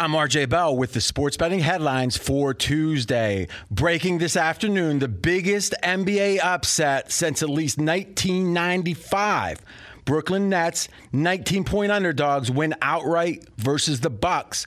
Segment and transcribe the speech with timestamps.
[0.00, 3.48] I'm RJ Bell with the sports betting headlines for Tuesday.
[3.70, 9.60] Breaking this afternoon, the biggest NBA upset since at least 1995.
[10.06, 14.64] Brooklyn Nets, 19 point underdogs, win outright versus the Bucks.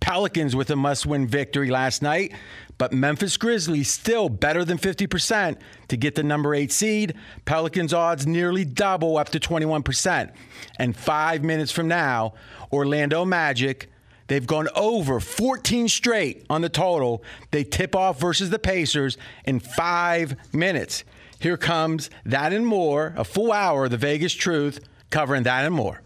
[0.00, 2.32] Pelicans with a must win victory last night,
[2.78, 5.58] but Memphis Grizzlies still better than 50%
[5.88, 7.12] to get the number eight seed.
[7.44, 10.32] Pelicans odds nearly double up to 21%.
[10.78, 12.32] And five minutes from now,
[12.72, 13.90] Orlando Magic
[14.30, 17.24] They've gone over 14 straight on the total.
[17.50, 21.02] They tip off versus the Pacers in five minutes.
[21.40, 24.78] Here comes that and more, a full hour of the Vegas truth
[25.10, 26.02] covering that and more.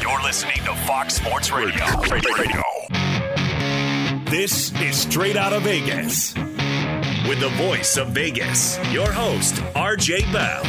[0.00, 1.84] You're listening to Fox Sports Radio.
[2.10, 2.62] Radio.
[4.30, 6.34] This is Straight Out of Vegas.
[7.28, 10.64] With the voice of Vegas, your host, RJ Bell.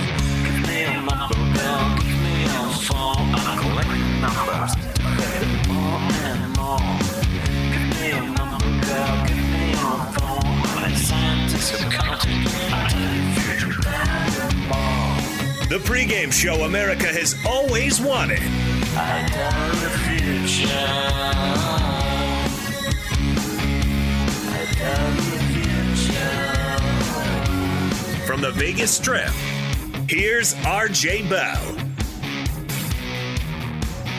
[15.69, 18.39] The pregame show America has always wanted.
[28.25, 29.29] From the Vegas Strip,
[30.09, 31.77] here's RJ Bell.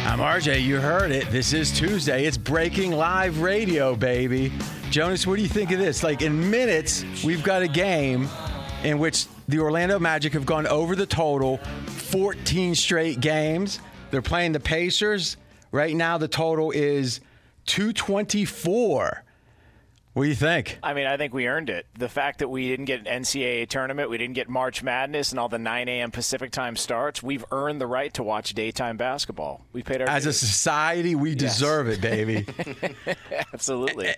[0.06, 0.62] I'm RJ.
[0.62, 1.28] You heard it.
[1.32, 2.24] This is Tuesday.
[2.24, 4.52] It's breaking live radio, baby.
[4.92, 6.02] Jonas, what do you think of this?
[6.02, 8.28] Like in minutes, we've got a game
[8.84, 13.80] in which the Orlando Magic have gone over the total 14 straight games.
[14.10, 15.38] They're playing the Pacers.
[15.70, 17.20] Right now, the total is
[17.64, 19.24] 224.
[20.12, 20.78] What do you think?
[20.82, 21.86] I mean, I think we earned it.
[21.98, 25.40] The fact that we didn't get an NCAA tournament, we didn't get March Madness, and
[25.40, 26.10] all the 9 a.m.
[26.10, 29.64] Pacific time starts, we've earned the right to watch daytime basketball.
[29.72, 30.36] We paid our as dues.
[30.36, 32.46] a society, we deserve it, baby.
[33.54, 34.14] Absolutely.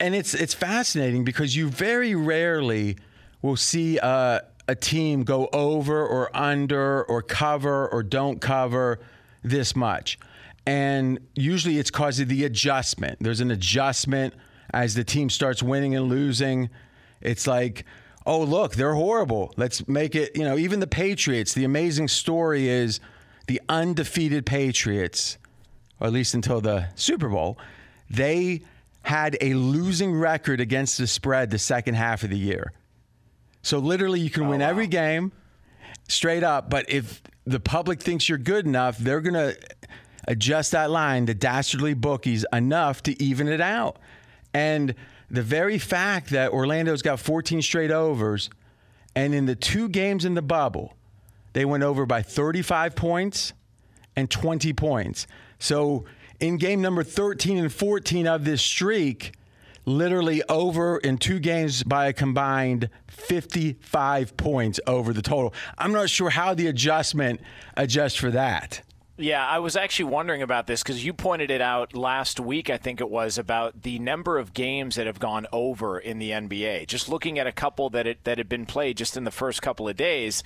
[0.00, 2.96] And it's it's fascinating because you very rarely
[3.42, 8.98] will see a, a team go over or under or cover or don't cover
[9.42, 10.18] this much.
[10.66, 13.18] And usually it's because of the adjustment.
[13.20, 14.34] There's an adjustment
[14.72, 16.70] as the team starts winning and losing.
[17.20, 17.84] It's like,
[18.26, 19.52] oh, look, they're horrible.
[19.56, 23.00] Let's make it, you know, even the Patriots, the amazing story is
[23.46, 25.38] the undefeated Patriots,
[25.98, 27.58] or at least until the Super Bowl,
[28.08, 28.62] they
[29.02, 32.72] had a losing record against the spread the second half of the year.
[33.62, 34.68] So literally, you can oh, win wow.
[34.68, 35.32] every game
[36.08, 39.56] straight up, but if the public thinks you're good enough, they're going to
[40.26, 43.98] adjust that line, the dastardly bookies, enough to even it out.
[44.52, 44.94] And
[45.30, 48.50] the very fact that Orlando's got 14 straight overs,
[49.14, 50.96] and in the two games in the bubble,
[51.52, 53.52] they went over by 35 points
[54.16, 55.26] and 20 points.
[55.58, 56.04] So
[56.40, 59.32] in game number 13 and 14 of this streak,
[59.84, 65.54] literally over in two games by a combined 55 points over the total.
[65.78, 67.40] I'm not sure how the adjustment
[67.76, 68.82] adjusts for that.
[69.20, 72.78] Yeah, I was actually wondering about this because you pointed it out last week, I
[72.78, 76.86] think it was, about the number of games that have gone over in the NBA.
[76.86, 79.60] Just looking at a couple that it, that had been played just in the first
[79.60, 80.42] couple of days,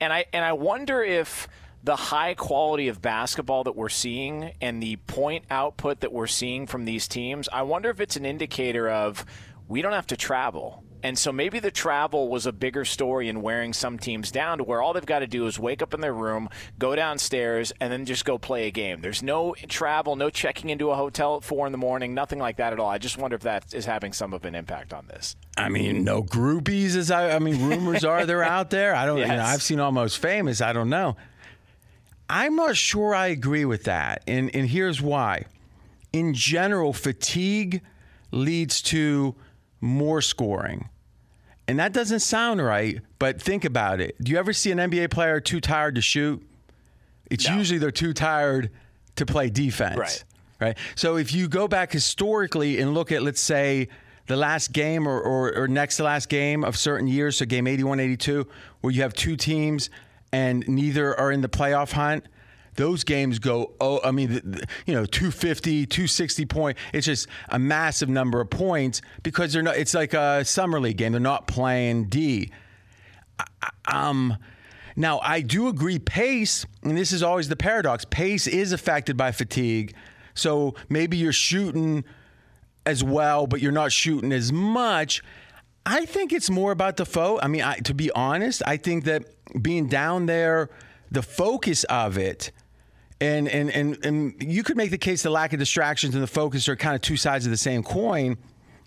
[0.00, 1.48] and I and I wonder if
[1.84, 6.66] the high quality of basketball that we're seeing and the point output that we're seeing
[6.66, 9.24] from these teams, I wonder if it's an indicator of
[9.68, 10.84] we don't have to travel.
[11.04, 14.64] And so maybe the travel was a bigger story in wearing some teams down to
[14.64, 16.48] where all they've got to do is wake up in their room,
[16.78, 19.00] go downstairs, and then just go play a game.
[19.00, 22.58] There's no travel, no checking into a hotel at four in the morning, nothing like
[22.58, 22.88] that at all.
[22.88, 25.34] I just wonder if that is having some of an impact on this.
[25.56, 28.94] I mean, no groupies, as I, I mean, rumors are they're out there.
[28.94, 29.28] I don't, yes.
[29.28, 30.60] you know, I've seen almost famous.
[30.60, 31.16] I don't know.
[32.32, 34.24] I'm not sure I agree with that.
[34.26, 35.44] And, and here's why.
[36.14, 37.82] In general, fatigue
[38.30, 39.34] leads to
[39.82, 40.88] more scoring.
[41.68, 44.16] And that doesn't sound right, but think about it.
[44.18, 46.42] Do you ever see an NBA player too tired to shoot?
[47.30, 47.56] It's no.
[47.58, 48.70] usually they're too tired
[49.16, 49.98] to play defense.
[49.98, 50.24] Right.
[50.58, 50.78] Right.
[50.94, 53.88] So if you go back historically and look at, let's say,
[54.26, 57.66] the last game or, or, or next to last game of certain years, so game
[57.66, 58.46] 81 82,
[58.80, 59.90] where you have two teams
[60.32, 62.26] and neither are in the playoff hunt,
[62.74, 64.30] those games go oh i mean
[64.86, 69.76] you know 250 260 point it's just a massive number of points because they're not
[69.76, 71.12] it's like a summer league game.
[71.12, 72.50] They're not playing d.
[73.86, 74.36] Um
[74.96, 79.32] now i do agree pace and this is always the paradox pace is affected by
[79.32, 79.94] fatigue.
[80.34, 82.04] So maybe you're shooting
[82.86, 85.22] as well but you're not shooting as much
[85.84, 87.40] I think it's more about the foe.
[87.42, 89.24] I mean, I, to be honest, I think that
[89.60, 90.70] being down there,
[91.10, 92.52] the focus of it,
[93.20, 96.26] And, and, and, and you could make the case the lack of distractions and the
[96.26, 98.36] focus are kind of two sides of the same coin.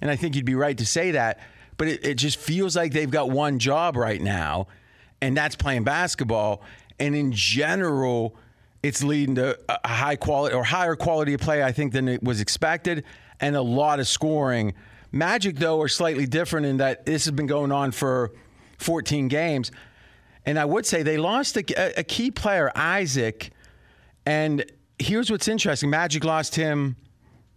[0.01, 1.39] And I think you'd be right to say that.
[1.77, 4.67] But it, it just feels like they've got one job right now,
[5.21, 6.61] and that's playing basketball.
[6.99, 8.35] And in general,
[8.81, 12.23] it's leading to a high quality or higher quality of play, I think, than it
[12.23, 13.03] was expected,
[13.39, 14.73] and a lot of scoring.
[15.11, 18.31] Magic, though, are slightly different in that this has been going on for
[18.79, 19.71] 14 games.
[20.45, 23.51] And I would say they lost a, a key player, Isaac.
[24.25, 24.65] And
[24.99, 26.95] here's what's interesting Magic lost him,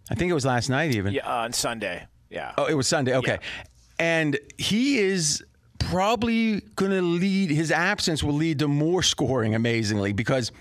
[0.09, 1.13] I think it was last night even.
[1.13, 2.05] Yeah, uh, on Sunday.
[2.29, 2.53] Yeah.
[2.57, 3.15] Oh, it was Sunday.
[3.15, 3.37] Okay.
[3.41, 3.63] Yeah.
[3.99, 5.43] And he is
[5.77, 10.51] probably going to lead, his absence will lead to more scoring, amazingly, because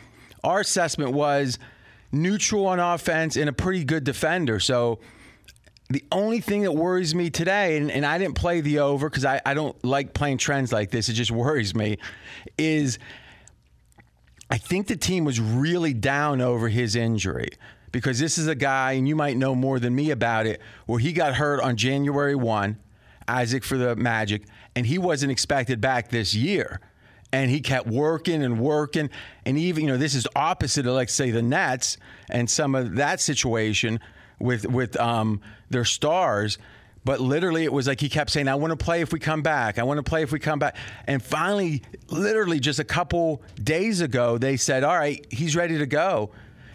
[0.44, 1.58] our assessment was
[2.12, 4.60] neutral on offense and a pretty good defender.
[4.60, 4.98] So
[5.90, 9.24] the only thing that worries me today, and, and I didn't play the over because
[9.24, 11.98] I, I don't like playing trends like this, it just worries me,
[12.58, 12.98] is
[14.50, 17.48] I think the team was really down over his injury
[17.90, 20.98] because this is a guy, and you might know more than me about it, where
[20.98, 22.78] he got hurt on January 1
[23.26, 24.42] Isaac for the Magic,
[24.74, 26.80] and he wasn't expected back this year.
[27.30, 29.10] And he kept working and working.
[29.44, 31.98] And even, you know, this is opposite of, like, say, the Nets
[32.30, 34.00] and some of that situation
[34.38, 35.40] with, with um,
[35.70, 36.58] their stars.
[37.04, 39.42] But literally, it was like he kept saying, I want to play if we come
[39.42, 39.78] back.
[39.78, 40.76] I want to play if we come back.
[41.06, 45.86] And finally, literally just a couple days ago, they said, All right, he's ready to
[45.86, 46.30] go.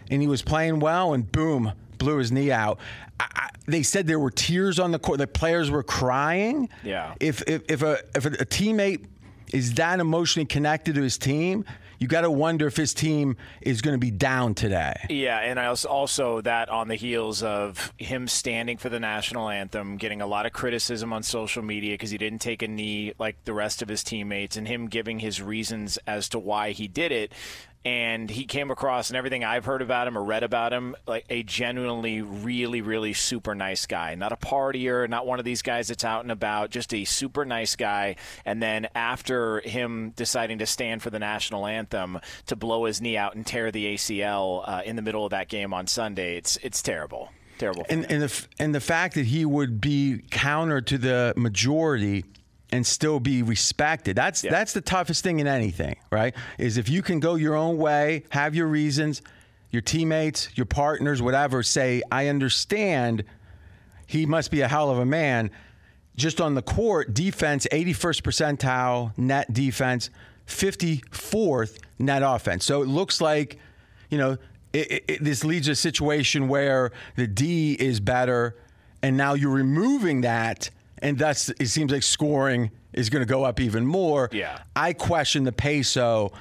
[0.10, 2.80] And he was playing well, and boom, blew his knee out.
[3.19, 5.19] I, they said there were tears on the court.
[5.19, 6.69] The players were crying.
[6.83, 7.13] Yeah.
[7.19, 9.06] If if, if a if a, a teammate
[9.54, 11.63] is that emotionally connected to his team,
[12.03, 14.94] you got to wonder if his team is going to be down today.
[15.09, 19.47] Yeah, and I also, also that on the heels of him standing for the national
[19.47, 23.13] anthem, getting a lot of criticism on social media because he didn't take a knee
[23.19, 26.89] like the rest of his teammates, and him giving his reasons as to why he
[26.89, 27.31] did it
[27.85, 31.25] and he came across and everything I've heard about him or read about him like
[31.30, 34.15] a genuinely really really super nice guy.
[34.15, 37.45] Not a partier not one of these guys that's out and about just a super
[37.45, 38.15] nice guy.
[38.45, 43.18] And then after him deciding to stand for the national anthem to blow his knee
[43.18, 46.57] out and tear the ACL uh, in the middle of that game on Sunday it's
[46.57, 47.31] it's terrible.
[47.57, 52.25] Terrible and and the and the fact that he would be counter to the majority
[52.73, 54.15] and still be respected.
[54.15, 54.49] That's yeah.
[54.49, 56.35] that's the toughest thing in anything, right?
[56.57, 59.21] Is if you can go your own way, have your reasons,
[59.69, 63.25] your teammates, your partners, whatever, say, I understand
[64.07, 65.51] he must be a hell of a man.
[66.15, 70.09] Just on the court, defense, 81st percentile net defense,
[70.47, 72.65] 54th net offense.
[72.65, 73.59] So it looks like,
[74.09, 74.37] you know,
[74.73, 78.55] it, it, this leads to a situation where the D is better,
[79.03, 80.71] and now you're removing that
[81.03, 84.29] and thus it seems like scoring is going to go up even more.
[84.31, 86.31] Yeah, I question the peso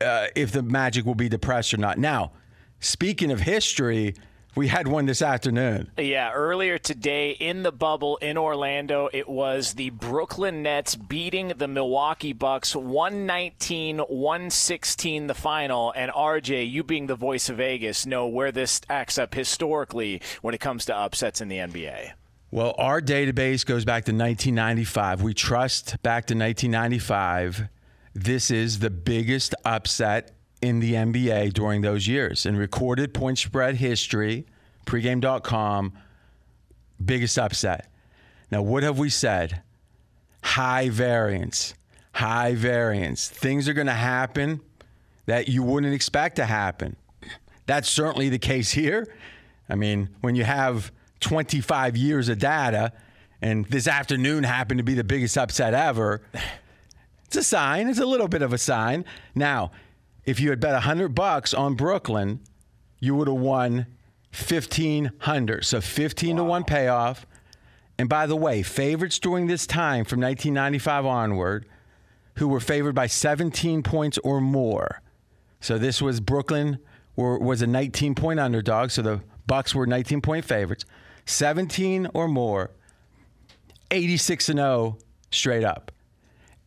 [0.00, 1.96] uh, if the Magic will be depressed or not.
[1.96, 2.32] Now,
[2.80, 4.14] speaking of history.
[4.54, 5.90] We had one this afternoon.
[5.96, 11.66] Yeah, earlier today in the bubble in Orlando, it was the Brooklyn Nets beating the
[11.66, 15.94] Milwaukee Bucks 119 116 the final.
[15.96, 20.52] And RJ, you being the voice of Vegas, know where this acts up historically when
[20.52, 22.12] it comes to upsets in the NBA.
[22.52, 25.22] Well, our database goes back to 1995.
[25.22, 27.66] We trust back to 1995.
[28.14, 32.44] This is the biggest upset in the NBA during those years.
[32.44, 34.44] In recorded point spread history,
[34.84, 35.94] pregame.com,
[37.02, 37.90] biggest upset.
[38.50, 39.62] Now, what have we said?
[40.42, 41.72] High variance,
[42.12, 43.30] high variance.
[43.30, 44.60] Things are going to happen
[45.24, 46.96] that you wouldn't expect to happen.
[47.64, 49.10] That's certainly the case here.
[49.70, 52.92] I mean, when you have 25 years of data,
[53.40, 56.22] and this afternoon happened to be the biggest upset ever,
[57.26, 57.88] it's a sign.
[57.88, 59.06] It's a little bit of a sign.
[59.34, 59.70] Now,
[60.26, 62.40] if you had bet 100 bucks on Brooklyn,
[63.00, 63.86] you would have won
[64.36, 65.64] 1500.
[65.64, 66.42] So 15 wow.
[66.42, 67.26] to 1 payoff.
[67.98, 71.66] And by the way, favorites during this time from 1995 onward
[72.36, 75.02] who were favored by 17 points or more.
[75.60, 76.78] So this was Brooklyn
[77.16, 80.84] were, was a 19 point underdog, so the Bucks were 19 point favorites.
[81.26, 82.70] 17 or more,
[83.90, 84.98] 86 and 0
[85.30, 85.92] straight up.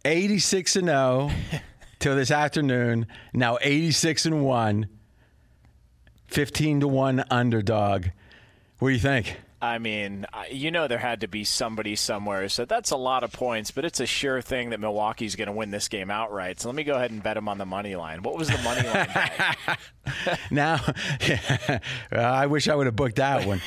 [0.03, 1.31] 86 and 0
[2.00, 3.07] till this afternoon.
[3.33, 4.88] Now 86 and 1,
[6.27, 8.07] 15 to 1 underdog.
[8.79, 9.38] What do you think?
[9.62, 12.50] I mean, you know, there had to be somebody somewhere.
[12.50, 15.53] So that's a lot of points, but it's a sure thing that Milwaukee's going to
[15.53, 16.59] win this game outright.
[16.59, 18.21] So let me go ahead and bet them on the money line.
[18.21, 20.38] What was the money line?
[20.51, 20.81] now,
[21.27, 21.79] yeah,
[22.12, 23.62] I wish I would have booked that one.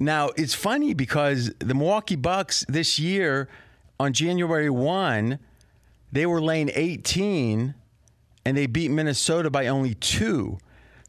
[0.00, 3.48] Now, it's funny because the Milwaukee Bucks this year
[3.98, 5.38] on January 1,
[6.12, 7.74] they were laying 18
[8.44, 10.58] and they beat Minnesota by only two.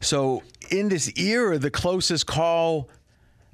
[0.00, 2.88] So in this era, the closest call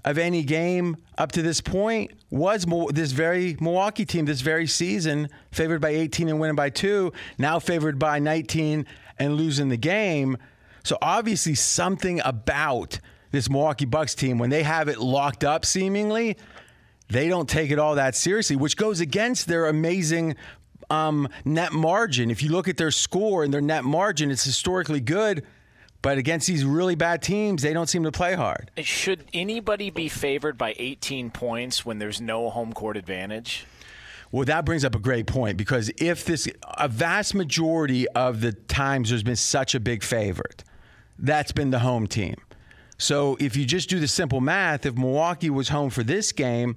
[0.05, 5.28] of any game up to this point was this very Milwaukee team this very season,
[5.50, 8.87] favored by 18 and winning by two, now favored by 19
[9.19, 10.38] and losing the game.
[10.85, 13.00] So obviously, something about
[13.37, 16.37] this Milwaukee Bucks team, when they have it locked up seemingly,
[17.09, 20.35] they don't take it all that seriously, which goes against their amazing
[20.90, 22.31] um, net margin.
[22.31, 25.45] If you look at their score and their net margin, it's historically good.
[26.02, 28.71] But against these really bad teams, they don't seem to play hard.
[28.78, 33.66] Should anybody be favored by 18 points when there's no home court advantage?
[34.31, 38.52] Well, that brings up a great point because if this, a vast majority of the
[38.52, 40.62] times there's been such a big favorite,
[41.19, 42.37] that's been the home team.
[42.99, 46.76] So if you just do the simple math, if Milwaukee was home for this game,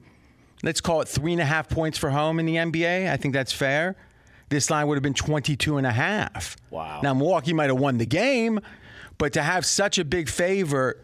[0.63, 3.09] let's call it three and a half points for home in the NBA.
[3.09, 3.95] I think that's fair.
[4.49, 6.57] This line would have been 22 and a half.
[6.71, 7.01] Wow.
[7.01, 8.59] Now, Milwaukee might have won the game,
[9.17, 10.97] but to have such a big favor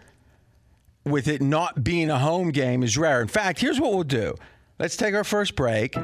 [1.05, 3.21] with it not being a home game is rare.
[3.21, 4.35] In fact, here's what we'll do.
[4.77, 5.95] Let's take our first break.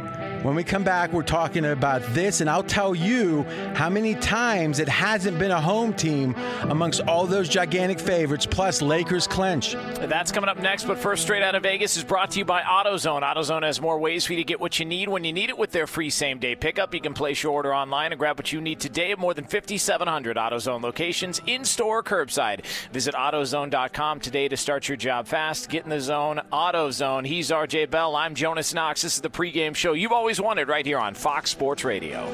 [0.44, 3.44] When we come back, we're talking about this, and I'll tell you
[3.76, 8.82] how many times it hasn't been a home team amongst all those gigantic favorites, plus
[8.82, 9.74] Lakers clinch.
[9.74, 12.62] That's coming up next, but first, straight out of Vegas is brought to you by
[12.62, 13.24] AutoZone.
[13.24, 15.58] AutoZone has more ways for you to get what you need when you need it
[15.58, 16.94] with their free same day pickup.
[16.94, 19.44] You can place your order online and grab what you need today at more than
[19.44, 22.66] 5,700 AutoZone locations, in store curbside.
[22.94, 25.70] Visit AutoZone.com today to start your job fast.
[25.70, 26.40] Get in the zone.
[26.54, 27.28] AutoZone.
[27.28, 28.16] He's RJ Bell.
[28.16, 28.61] I'm Jonas.
[28.62, 29.02] Jonas Knox.
[29.02, 32.30] This is the pregame show you've always wanted right here on Fox Sports Radio.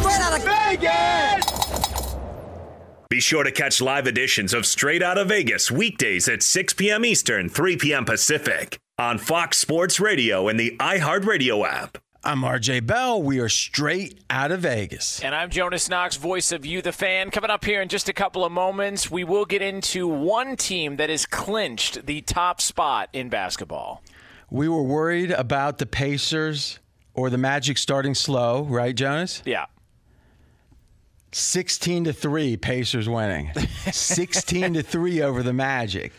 [0.00, 2.16] Straight out of Vegas!
[3.08, 7.04] Be sure to catch live editions of Straight Out of Vegas weekdays at 6 p.m.
[7.04, 8.04] Eastern, 3 p.m.
[8.04, 11.98] Pacific on Fox Sports Radio and the iHeartRadio app.
[12.24, 13.22] I'm RJ Bell.
[13.22, 15.22] We are straight out of Vegas.
[15.22, 17.30] And I'm Jonas Knox, voice of You, the fan.
[17.30, 20.96] Coming up here in just a couple of moments, we will get into one team
[20.96, 24.02] that has clinched the top spot in basketball
[24.54, 26.78] we were worried about the Pacers
[27.12, 29.42] or the Magic starting slow, right, Jonas?
[29.44, 29.66] Yeah.
[31.32, 33.50] 16 to 3 Pacers winning.
[33.90, 36.12] 16 to 3 over the Magic.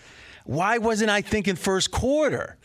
[0.43, 2.57] Why wasn't I thinking first quarter?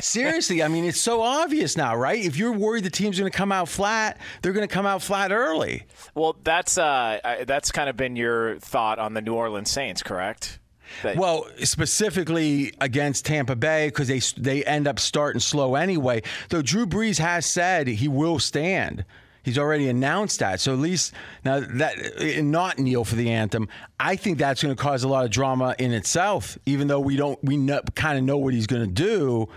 [0.00, 2.24] Seriously, I mean it's so obvious now, right?
[2.24, 5.02] If you're worried the team's going to come out flat, they're going to come out
[5.02, 5.86] flat early.
[6.14, 10.60] Well, that's uh, that's kind of been your thought on the New Orleans Saints, correct?
[11.02, 16.22] That- well, specifically against Tampa Bay because they they end up starting slow anyway.
[16.48, 19.04] Though Drew Brees has said he will stand.
[19.42, 20.60] He's already announced that.
[20.60, 21.12] So at least
[21.44, 23.68] now that not kneel for the anthem,
[23.98, 26.56] I think that's going to cause a lot of drama in itself.
[26.64, 27.56] Even though we don't, we
[27.96, 29.48] kind of know what he's going to do.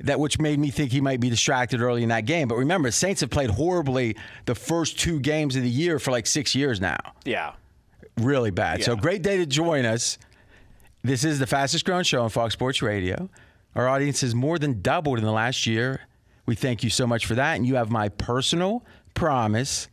[0.00, 2.46] That which made me think he might be distracted early in that game.
[2.46, 4.16] But remember, Saints have played horribly
[4.46, 6.98] the first two games of the year for like six years now.
[7.24, 7.54] Yeah,
[8.16, 8.78] really bad.
[8.78, 8.84] Yeah.
[8.86, 10.16] So great day to join us.
[11.02, 13.28] This is the fastest growing show on Fox Sports Radio.
[13.74, 16.00] Our audience has more than doubled in the last year.
[16.46, 17.56] We thank you so much for that.
[17.56, 19.88] And you have my personal promise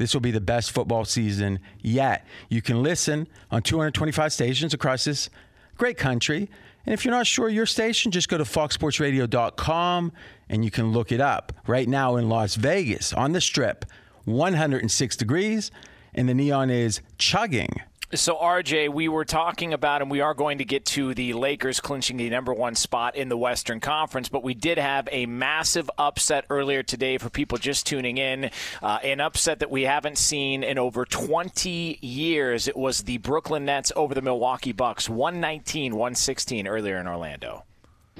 [0.00, 2.26] this will be the best football season yet.
[2.48, 5.28] You can listen on 225 stations across this
[5.76, 6.48] great country.
[6.86, 10.12] And if you're not sure your station, just go to foxsportsradio.com
[10.48, 11.52] and you can look it up.
[11.66, 13.84] Right now in Las Vegas, on the strip,
[14.24, 15.70] 106 degrees,
[16.14, 17.68] and the neon is chugging
[18.12, 21.78] so, RJ, we were talking about, and we are going to get to the Lakers
[21.78, 25.88] clinching the number one spot in the Western Conference, but we did have a massive
[25.96, 28.50] upset earlier today for people just tuning in.
[28.82, 32.66] Uh, an upset that we haven't seen in over 20 years.
[32.66, 37.62] It was the Brooklyn Nets over the Milwaukee Bucks, 119 116 earlier in Orlando.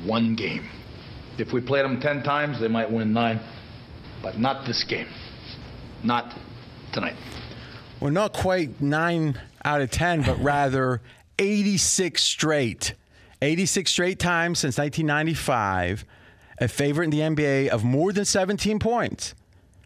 [0.04, 0.68] One game.
[1.36, 3.40] If we played them 10 times, they might win nine,
[4.22, 5.08] but not this game.
[6.04, 6.32] Not
[6.92, 7.16] tonight.
[7.98, 11.00] Well, not quite nine out of 10, but rather
[11.38, 12.94] 86 straight.
[13.42, 16.04] 86 straight times since 1995.
[16.58, 19.34] A favorite in the NBA of more than 17 points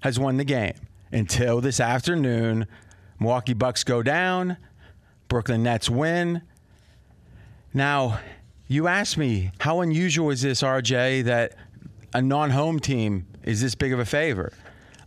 [0.00, 0.74] has won the game
[1.12, 2.66] until this afternoon.
[3.20, 4.56] Milwaukee Bucks go down,
[5.28, 6.42] Brooklyn Nets win.
[7.72, 8.18] Now,
[8.66, 11.54] you asked me, how unusual is this, RJ, that
[12.12, 14.52] a non home team is this big of a favor?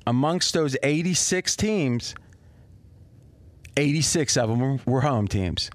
[0.06, 2.16] Amongst those 86 teams,
[3.78, 5.70] 86 of them were home teams.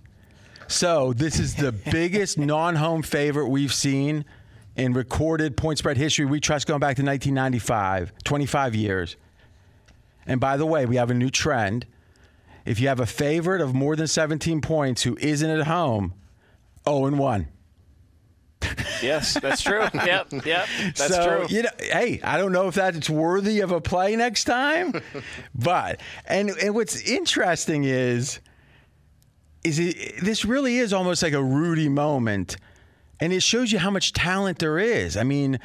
[0.67, 4.25] So this is the biggest non-home favorite we've seen
[4.77, 6.25] in recorded point spread history.
[6.25, 9.17] We trust going back to 1995, 25 years.
[10.27, 11.87] And by the way, we have a new trend.
[12.65, 16.15] If you have a favorite of more than 17 points who isn't at home,
[16.89, 17.49] 0 and 1.
[19.03, 19.81] Yes, that's true.
[19.95, 21.57] yep, yep, that's so, true.
[21.57, 25.01] You know, hey, I don't know if that's worthy of a play next time,
[25.55, 28.41] but and, and what's interesting is
[29.65, 32.57] is it, this really is almost like a Rudy moment,
[33.21, 35.17] and it shows you how much talent there is.
[35.17, 35.59] I mean,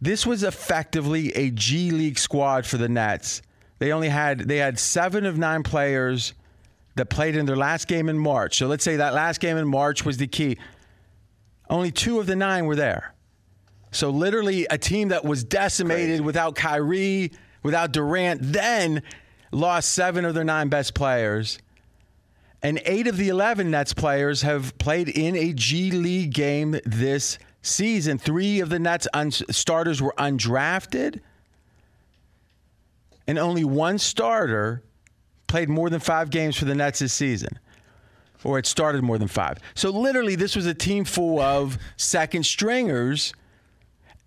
[0.00, 3.42] this was effectively a G League squad for the Nets.
[3.78, 6.34] They only had they had seven of nine players
[6.94, 8.58] that played in their last game in March.
[8.58, 10.58] So let's say that last game in March was the key.
[11.72, 13.14] Only two of the nine were there.
[13.92, 16.20] So literally a team that was decimated Crazy.
[16.20, 19.02] without Kyrie, without Durant, then
[19.52, 21.58] lost seven of their nine best players.
[22.62, 27.38] And eight of the 11 Nets players have played in a G League game this
[27.62, 28.18] season.
[28.18, 31.20] Three of the Nets un- starters were undrafted,
[33.26, 34.82] and only one starter
[35.46, 37.58] played more than five games for the Nets this season,
[38.44, 39.58] or it started more than five.
[39.74, 43.32] So literally, this was a team full of second stringers.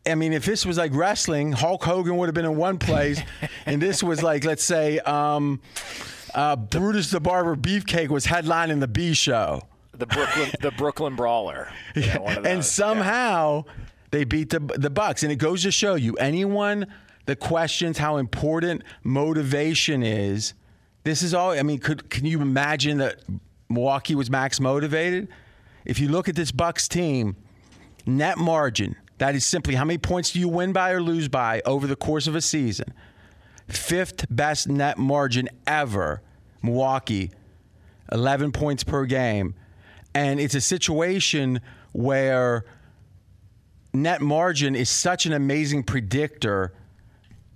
[0.08, 3.20] I mean, if this was like wrestling, Hulk Hogan would have been in one place,
[3.66, 5.60] and this was like, let's say, um,
[6.36, 9.62] uh, Brutus the Barber Beefcake was headlining the B show.
[9.94, 11.72] The Brooklyn, the Brooklyn Brawler.
[11.96, 13.64] You know, one of and somehow
[14.12, 15.24] they beat the the Bucks.
[15.24, 16.88] And it goes to show you anyone
[17.26, 20.54] that questions how important motivation is.
[21.04, 21.52] This is all.
[21.52, 23.22] I mean, could can you imagine that
[23.70, 25.28] Milwaukee was max motivated?
[25.86, 27.36] If you look at this Bucks team,
[28.06, 28.96] net margin.
[29.18, 31.96] That is simply how many points do you win by or lose by over the
[31.96, 32.94] course of a season.
[33.68, 36.22] Fifth best net margin ever,
[36.62, 37.32] Milwaukee,
[38.12, 39.56] 11 points per game.
[40.14, 41.62] And it's a situation
[41.94, 42.66] where
[43.94, 46.74] net margin is such an amazing predictor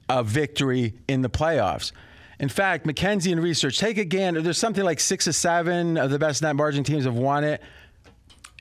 [0.07, 1.91] of victory in the playoffs.
[2.39, 4.41] In fact, McKenzie and research, take a gander.
[4.41, 7.61] There's something like six or seven of the best net margin teams have won it.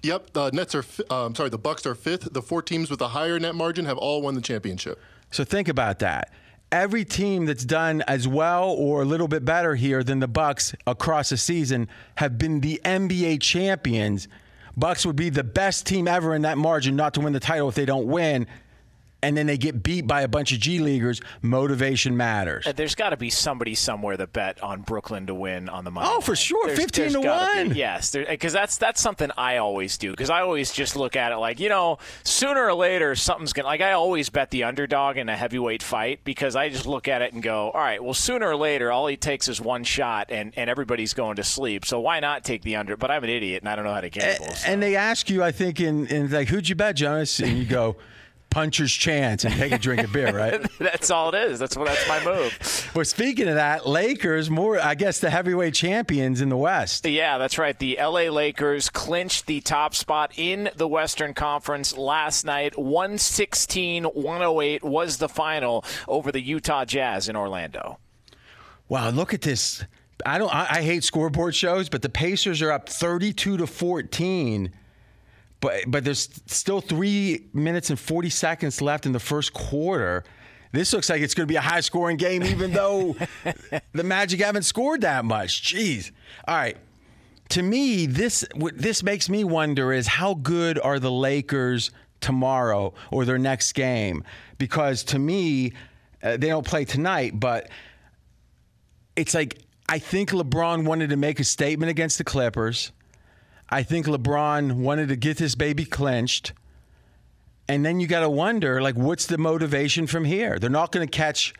[0.02, 0.84] Yep, the Nets are.
[1.10, 2.32] Um, sorry, the Bucks are fifth.
[2.32, 5.00] The four teams with the higher net margin have all won the championship.
[5.30, 6.32] So think about that.
[6.70, 10.74] Every team that's done as well or a little bit better here than the Bucks
[10.86, 14.28] across the season have been the NBA champions.
[14.76, 17.68] Bucks would be the best team ever in that margin not to win the title
[17.68, 18.46] if they don't win.
[19.20, 21.20] And then they get beat by a bunch of G leaguers.
[21.42, 22.66] Motivation matters.
[22.68, 25.90] Uh, There's got to be somebody somewhere that bet on Brooklyn to win on the
[25.90, 26.08] money.
[26.08, 27.68] Oh, for sure, There's- 15 there's to gotta be.
[27.70, 27.76] one.
[27.76, 30.12] Yes, because that's that's something I always do.
[30.12, 33.66] Because I always just look at it like you know, sooner or later something's gonna.
[33.66, 37.20] Like I always bet the underdog in a heavyweight fight because I just look at
[37.20, 40.30] it and go, all right, well, sooner or later, all he takes is one shot
[40.30, 41.84] and and everybody's going to sleep.
[41.84, 42.96] So why not take the under?
[42.96, 44.52] But I'm an idiot and I don't know how to gamble.
[44.54, 44.68] so.
[44.70, 47.40] And they ask you, I think, in, in like, who'd you bet, Jonas?
[47.40, 47.96] And you go,
[48.50, 50.64] puncher's chance and take a drink of beer, right?
[50.78, 51.58] that's all it is.
[51.58, 52.90] That's what that's my move.
[52.94, 57.06] well, speaking of that, Lakers, more, I guess, the heavyweight champions in the West.
[57.06, 57.78] Yeah, that's right.
[57.78, 62.78] The LA Lakers clinched the top spot in the Western Conference last night.
[62.78, 67.98] 116 108 was the final over the Utah Jazz in Orlando.
[68.88, 69.84] Wow, look at this.
[70.24, 70.52] I don't.
[70.52, 74.72] I, I hate scoreboard shows, but the Pacers are up 32 to 14.
[75.60, 80.24] But but there's still three minutes and 40 seconds left in the first quarter.
[80.72, 83.16] This looks like it's going to be a high scoring game, even though
[83.92, 85.62] the Magic haven't scored that much.
[85.62, 86.10] Jeez.
[86.46, 86.76] All right.
[87.50, 91.90] To me, this what this makes me wonder is how good are the Lakers
[92.20, 94.22] tomorrow or their next game?
[94.58, 95.72] Because to me,
[96.22, 97.70] uh, they don't play tonight, but
[99.16, 102.92] it's like I think LeBron wanted to make a statement against the Clippers.
[103.70, 106.52] I think LeBron wanted to get this baby clenched.
[107.68, 110.58] And then you got to wonder, like, what's the motivation from here?
[110.58, 111.52] They're not going to catch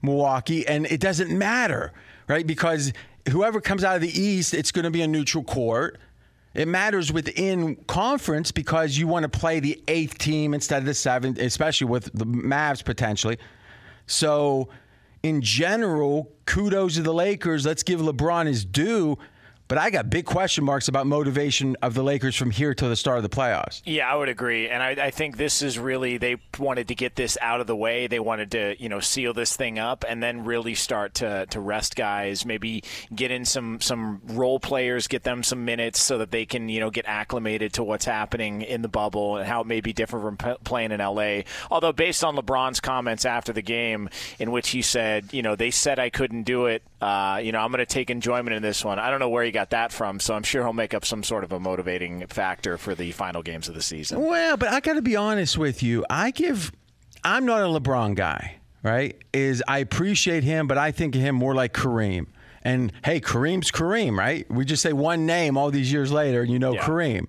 [0.00, 1.92] Milwaukee, and it doesn't matter,
[2.26, 2.46] right?
[2.46, 2.92] Because
[3.30, 5.98] whoever comes out of the East, it's going to be a neutral court.
[6.54, 10.94] It matters within conference because you want to play the eighth team instead of the
[10.94, 13.38] seventh, especially with the Mavs potentially.
[14.06, 14.68] So,
[15.22, 17.64] in general, kudos to the Lakers.
[17.64, 19.18] Let's give LeBron his due.
[19.72, 22.94] But I got big question marks about motivation of the Lakers from here to the
[22.94, 23.80] start of the playoffs.
[23.86, 27.16] Yeah, I would agree, and I, I think this is really they wanted to get
[27.16, 28.06] this out of the way.
[28.06, 31.58] They wanted to you know seal this thing up, and then really start to, to
[31.58, 32.44] rest guys.
[32.44, 36.68] Maybe get in some some role players, get them some minutes so that they can
[36.68, 39.94] you know get acclimated to what's happening in the bubble and how it may be
[39.94, 41.44] different from playing in LA.
[41.70, 45.70] Although based on LeBron's comments after the game, in which he said, you know, they
[45.70, 46.82] said I couldn't do it.
[47.00, 49.00] Uh, you know, I'm going to take enjoyment in this one.
[49.00, 51.22] I don't know where he got that from, so I'm sure he'll make up some
[51.22, 54.20] sort of a motivating factor for the final games of the season.
[54.24, 56.04] Well, but I got to be honest with you.
[56.10, 56.72] I give,
[57.24, 59.16] I'm not a LeBron guy, right?
[59.32, 62.26] Is I appreciate him, but I think of him more like Kareem.
[62.62, 64.48] And hey, Kareem's Kareem, right?
[64.50, 66.82] We just say one name all these years later, and you know Yeah.
[66.82, 67.26] Kareem.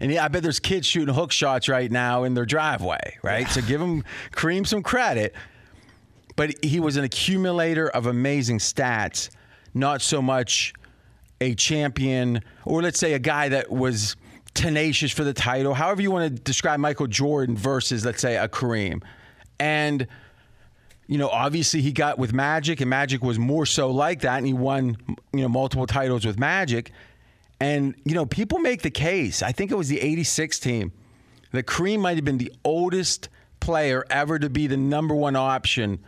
[0.00, 3.46] And I bet there's kids shooting hook shots right now in their driveway, right?
[3.48, 5.34] So give him Kareem some credit.
[6.34, 9.28] But he was an accumulator of amazing stats,
[9.74, 10.72] not so much
[11.42, 14.16] a champion, or let's say a guy that was
[14.54, 18.48] tenacious for the title, however you want to describe Michael Jordan versus, let's say, a
[18.48, 19.02] Kareem.
[19.58, 20.06] And,
[21.06, 24.46] you know, obviously he got with Magic, and Magic was more so like that, and
[24.46, 24.96] he won,
[25.32, 26.92] you know, multiple titles with Magic.
[27.60, 30.92] And, you know, people make the case, I think it was the 86 team,
[31.52, 33.28] that Kareem might have been the oldest
[33.60, 35.98] player ever to be the number one option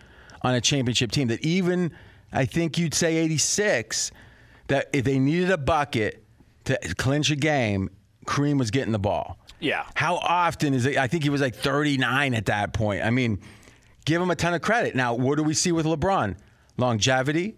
[0.43, 1.29] on a championship team.
[1.29, 1.93] That even,
[2.33, 4.11] I think you'd say 86,
[4.69, 6.25] that if they needed a bucket
[6.65, 7.91] to clinch a game,
[8.27, 9.39] Kareem was getting the ball.
[9.61, 9.87] Yeah.
[9.95, 10.97] How often is it?
[10.97, 13.03] I think he was like 39 at that point.
[13.05, 13.41] I mean,
[14.05, 14.95] give him a ton of credit.
[14.95, 16.37] Now, what do we see with LeBron?
[16.77, 17.57] Longevity.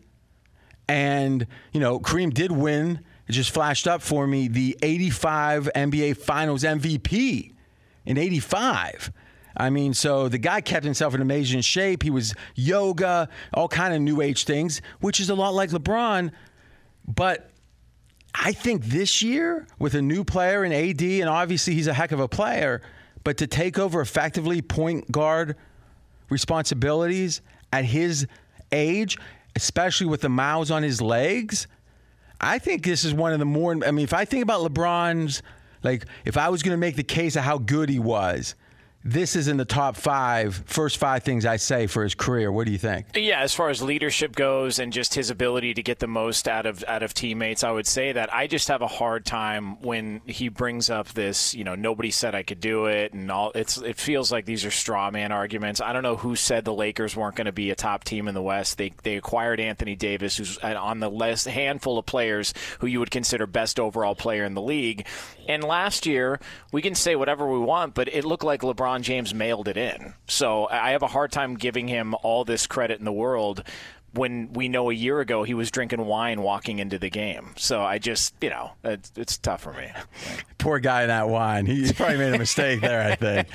[0.89, 3.01] And, you know, Kareem did win.
[3.29, 7.53] It just flashed up for me the 85 NBA Finals MVP
[8.05, 9.13] in 85.
[9.57, 12.03] I mean, so the guy kept himself in amazing shape.
[12.03, 16.31] He was yoga, all kind of new age things, which is a lot like LeBron.
[17.07, 17.51] But
[18.35, 22.13] I think this year, with a new player in AD, and obviously he's a heck
[22.13, 22.83] of a player,
[23.25, 25.57] but to take over effectively point guard
[26.29, 27.41] responsibilities
[27.73, 28.27] at his
[28.73, 29.19] age,
[29.55, 31.67] especially with the miles on his legs,
[32.41, 33.73] I think this is one of the more.
[33.73, 35.43] I mean, if I think about LeBron's,
[35.83, 38.55] like, if I was going to make the case of how good he was,
[39.07, 42.51] this is in the top five, first five things I say for his career.
[42.51, 43.07] What do you think?
[43.15, 46.67] Yeah, as far as leadership goes and just his ability to get the most out
[46.67, 50.23] of out of teammates, I would say that I just have a hard time when
[50.27, 53.77] he brings up this, you know, nobody said I could do it and all it's
[53.79, 55.81] it feels like these are straw man arguments.
[55.81, 58.35] I don't know who said the Lakers weren't going to be a top team in
[58.35, 58.77] the West.
[58.77, 63.13] They they acquired Anthony Davis who's on the list handful of players who you would
[63.13, 65.07] consider best overall player in the league.
[65.49, 66.41] And last year,
[66.73, 70.15] we can say whatever we want, but it looked like LeBron James mailed it in.
[70.27, 73.63] So I have a hard time giving him all this credit in the world
[74.17, 77.53] when we know a year ago he was drinking wine walking into the game.
[77.57, 79.89] So I just, you know, it's, it's tough for me.
[80.59, 81.67] Poor guy in that wine.
[81.67, 83.49] He probably made a mistake there, I think.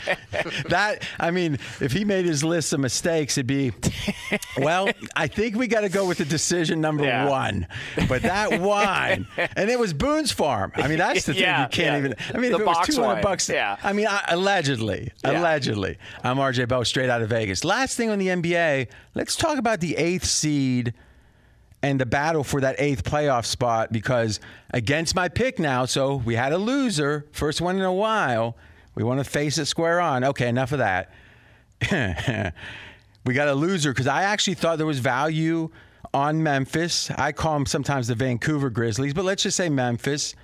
[0.69, 3.74] that, I mean, if he made his list of mistakes, it'd be,
[4.58, 7.28] well, I think we got to go with the decision number Yeah.
[7.28, 7.67] one.
[8.08, 10.71] But that wine, and it was Boone's Farm.
[10.76, 11.97] I mean, that's the thing Yeah, you can't yeah.
[11.97, 13.78] even, I mean, The if it was 200 wine, bucks, yeah.
[13.84, 15.97] I mean, I, allegedly, allegedly.
[16.24, 17.63] I'm RJ Bell, straight out of Vegas.
[17.63, 20.93] Last thing on the NBA, let's talk about the eighth seed
[21.84, 24.39] and the battle for that eighth playoff spot because
[24.71, 28.56] against my pick now, so we had a loser, first one in a while.
[28.93, 30.24] We want to face it square on.
[30.24, 31.12] Okay, enough of that.
[33.26, 35.69] we got a loser because I actually thought there was value
[36.13, 37.10] on Memphis.
[37.12, 40.36] I call them sometimes the Vancouver Grizzlies, but let's just say Memphis.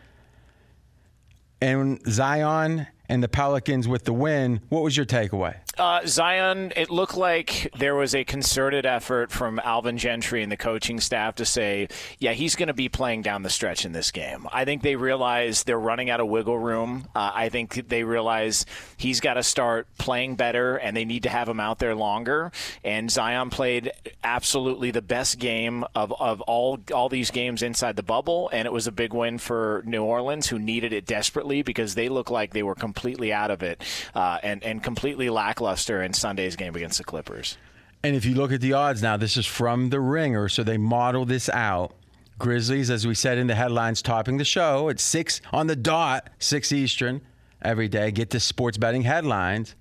[1.61, 4.61] And Zion and the Pelicans with the win.
[4.69, 5.55] What was your takeaway?
[5.77, 10.57] Uh, Zion, it looked like there was a concerted effort from Alvin Gentry and the
[10.57, 14.09] coaching staff to say, yeah, he's going to be playing down the stretch in this
[14.09, 14.47] game.
[14.51, 17.07] I think they realize they're running out of wiggle room.
[17.15, 18.65] Uh, I think they realize
[18.97, 22.51] he's got to start playing better and they need to have him out there longer.
[22.83, 23.91] And Zion played
[24.23, 28.49] absolutely the best game of, of all, all these games inside the bubble.
[28.51, 32.09] And it was a big win for New Orleans, who needed it desperately because they
[32.09, 32.96] looked like they were completely
[33.31, 33.81] out of it
[34.15, 37.57] uh, and, and completely lackluster in Sunday's game against the Clippers.
[38.03, 40.77] And if you look at the odds now, this is from the ringer, so they
[40.77, 41.93] model this out.
[42.39, 46.29] Grizzlies, as we said in the headlines, topping the show at six on the dot,
[46.37, 47.21] six Eastern
[47.63, 48.11] every day.
[48.11, 49.73] Get the sports betting headlines.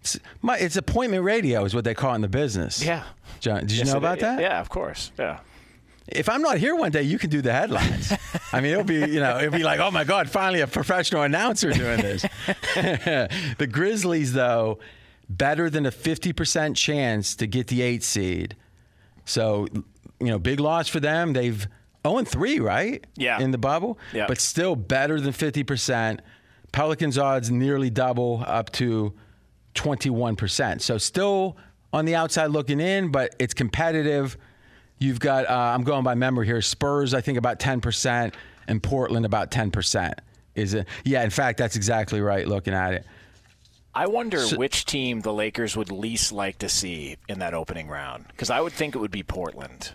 [0.00, 2.84] It's, my, it's appointment radio, is what they call it in the business.
[2.84, 3.02] Yeah.
[3.40, 4.40] John, did you Yes, know about that?
[4.40, 5.10] Yeah, of course.
[5.18, 5.40] Yeah.
[6.10, 8.12] If I'm not here one day, you can do the headlines.
[8.52, 11.22] I mean, it'll be, you know, it'll be like, oh my God, finally a professional
[11.22, 12.22] announcer doing this.
[12.74, 14.78] the Grizzlies, though,
[15.28, 18.56] better than a 50% chance to get the eight seed.
[19.24, 19.66] So,
[20.20, 21.34] you know, big loss for them.
[21.34, 21.66] They've
[22.06, 23.06] 0 3, right?
[23.16, 23.40] Yeah.
[23.40, 23.98] In the bubble.
[24.12, 24.26] Yeah.
[24.26, 26.20] But still better than 50%.
[26.72, 29.12] Pelicans odds nearly double up to
[29.74, 30.80] 21%.
[30.80, 31.56] So still
[31.92, 34.36] on the outside looking in, but it's competitive.
[34.98, 38.34] You've got, uh, I'm going by memory here, Spurs, I think about 10%,
[38.66, 40.12] and Portland about 10%.
[40.54, 40.88] Is it?
[41.04, 43.06] Yeah, in fact, that's exactly right looking at it.
[43.94, 48.26] I wonder which team the Lakers would least like to see in that opening round
[48.28, 49.92] because I would think it would be Portland.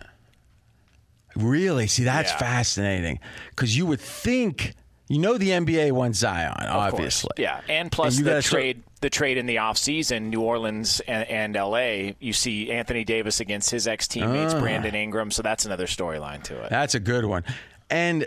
[1.36, 1.86] Really?
[1.86, 2.38] See, that's Yeah.
[2.38, 3.18] fascinating
[3.50, 4.74] because you would think,
[5.08, 6.92] you know, the NBA wants Zion, Of course.
[6.94, 7.30] obviously.
[7.38, 11.54] Yeah, and plus you the trade the trade in the offseason, New Orleans and, and
[11.54, 14.60] LA, you see Anthony Davis against his ex teammates Ah.
[14.60, 16.70] Brandon Ingram, so that's another storyline to it.
[16.70, 17.44] That's a good one.
[17.90, 18.26] And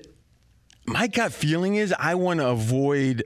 [0.86, 3.24] my gut feeling is I want to avoid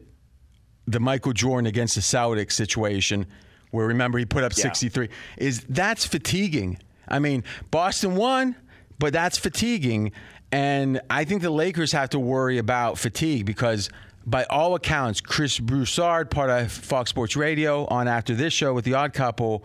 [0.87, 3.25] the Michael Jordan against the Celtics situation,
[3.71, 4.63] where remember he put up Yeah.
[4.63, 6.77] 63, is that's fatiguing.
[7.07, 8.55] I mean, Boston won,
[8.97, 10.13] but that's fatiguing.
[10.51, 13.89] And I think the Lakers have to worry about fatigue because,
[14.25, 18.83] by all accounts, Chris Broussard, part of Fox Sports Radio, on after this show with
[18.85, 19.63] the Odd Couple,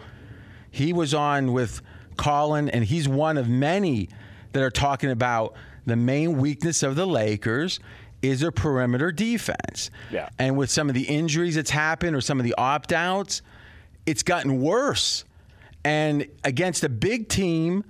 [0.71, 1.83] he was on with
[2.17, 4.09] Colin, and he's one of many
[4.53, 5.55] that are talking about
[5.87, 7.81] the main weakness of the Lakers
[8.23, 9.91] is their perimeter defense.
[10.11, 10.29] Yeah.
[10.39, 13.43] And with some of the injuries that's happened or some of the opt outs,
[14.05, 15.25] it's gotten worse.
[15.85, 17.85] And against a big team,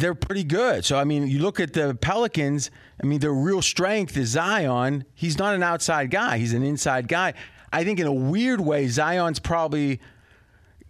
[0.00, 0.84] they're pretty good.
[0.84, 2.70] So I mean, you look at the Pelicans.
[3.02, 5.04] I mean, their real strength is Zion.
[5.14, 6.38] He's not an outside guy.
[6.38, 7.34] He's an inside guy.
[7.72, 10.00] I think in a weird way, Zion's probably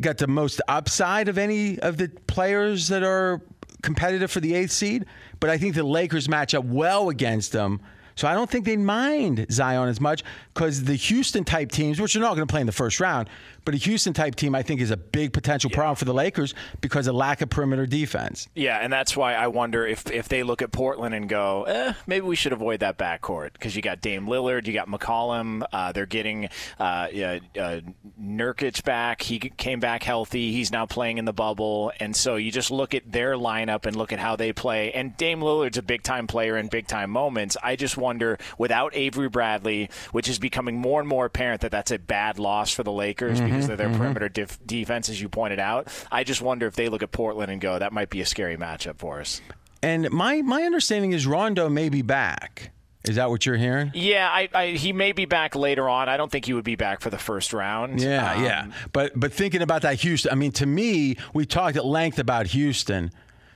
[0.01, 3.41] got the most upside of any of the players that are
[3.83, 5.07] competitive for the eighth seed.
[5.41, 7.81] But I think the Lakers match up well against them.
[8.17, 12.17] So I don't think they mind Zion as much because the Houston type teams, which
[12.17, 13.29] are not going to play in the first round,
[13.67, 16.55] but a Houston type team I think is a big potential problem for the Lakers
[16.81, 18.49] because of lack of perimeter defense.
[18.55, 21.93] Yeah, and that's why I wonder if, if they look at Portland and go, eh,
[22.07, 25.91] maybe we should avoid that backcourt because you got Dame Lillard, you got McCollum, uh,
[25.91, 26.49] they're getting
[26.79, 27.81] uh, uh, uh,
[28.21, 29.21] Nurkic back.
[29.21, 30.53] He came back healthy.
[30.53, 33.97] He's now playing in the bubble, and so you just look at their lineup and
[33.97, 34.93] look at how they play.
[34.93, 37.57] And Dame Lillard's a big time player in big time moments.
[37.65, 41.91] I just wonder without Avery Bradley, which is becoming more and more apparent that that's
[41.91, 45.89] a bad loss for the Lakers of their perimeter def- defense, as you pointed out.
[46.13, 48.57] I just wonder if they look at Portland and go, that might be a scary
[48.57, 49.41] matchup for us.
[49.83, 52.73] And my my understanding is Rondo may be back.
[53.05, 53.93] Is that what you're hearing?
[53.95, 56.09] Yeah, I, I, he may be back later on.
[56.09, 58.01] I don't think he would be back for the first round.
[58.01, 58.67] Yeah, Um, yeah.
[58.93, 62.47] But but thinking about that Houston, I mean, to me, we talked at length about
[62.49, 63.13] Houston.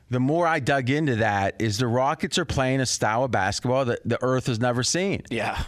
[0.09, 3.85] The more I dug into that, is the Rockets are playing a style of basketball
[3.87, 5.23] that the Earth has never seen.
[5.31, 5.61] Yeah.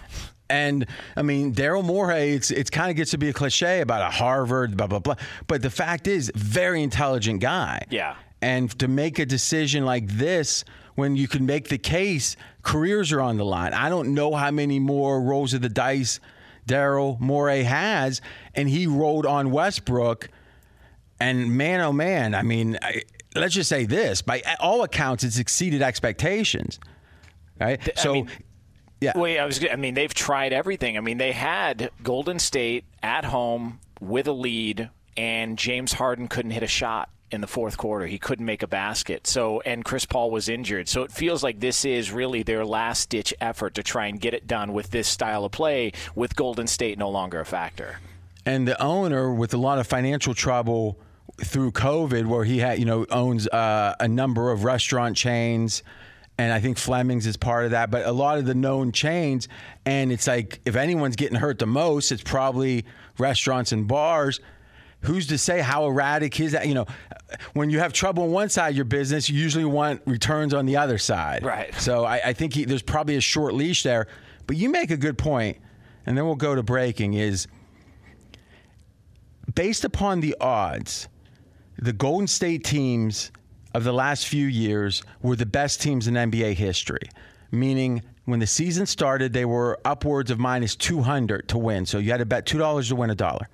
[0.52, 0.86] And
[1.16, 4.10] I mean, Daryl Morey, it's it's kind of gets to be a cliche about a
[4.10, 5.14] Harvard, blah blah blah.
[5.46, 7.86] But the fact is, very intelligent guy.
[7.90, 8.16] Yeah.
[8.42, 13.20] And to make a decision like this, when you can make the case, careers are
[13.22, 13.72] on the line.
[13.72, 16.20] I don't know how many more rolls of the dice
[16.68, 18.20] Daryl Morey has,
[18.54, 20.28] and he rolled on Westbrook.
[21.18, 25.38] And man, oh man, I mean, I, let's just say this: by all accounts, it's
[25.38, 26.78] exceeded expectations.
[27.58, 27.80] Right.
[27.96, 28.12] so.
[28.12, 28.28] mean,
[29.02, 29.18] yeah.
[29.18, 29.64] Wait, I was.
[29.70, 30.96] I mean, they've tried everything.
[30.96, 36.52] I mean, they had Golden State at home with a lead, and James Harden couldn't
[36.52, 38.06] hit a shot in the fourth quarter.
[38.06, 39.26] He couldn't make a basket.
[39.26, 40.88] So, and Chris Paul was injured.
[40.88, 44.34] So it feels like this is really their last ditch effort to try and get
[44.34, 47.98] it done with this style of play, with Golden State no longer a factor.
[48.44, 50.98] and the owner with a lot of financial trouble
[51.42, 55.82] through COVID, where he had you know owns uh, a number of restaurant chains,
[56.42, 57.90] and I think Fleming's is part of that.
[57.90, 59.46] But a lot of the known chains,
[59.86, 62.84] and it's like if anyone's getting hurt the most, it's probably
[63.16, 64.40] restaurants and bars.
[65.02, 66.66] Who's to say how erratic is that?
[66.66, 66.86] You know,
[67.54, 70.66] when you have trouble on one side of your business, you usually want returns on
[70.66, 71.44] the other side.
[71.44, 71.72] Right.
[71.76, 74.08] So I, I think he, there's probably a short leash there.
[74.48, 75.58] But you make a good point,
[76.06, 77.14] and then we'll go to breaking.
[77.14, 77.46] Is
[79.54, 81.08] based upon the odds,
[81.78, 83.30] the Golden State teams
[83.74, 87.08] of the last few years were the best teams in NBA history.
[87.50, 91.86] Meaning, when the season started, they were upwards of minus 200 to win.
[91.86, 93.48] So you had to bet $2 to win a dollar.